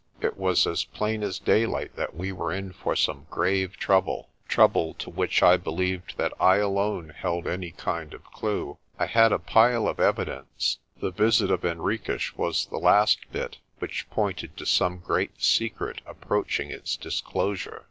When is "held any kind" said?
7.15-8.11